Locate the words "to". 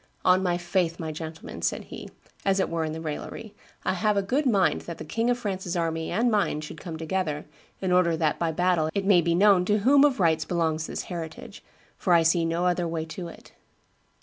9.65-9.77, 13.05-13.27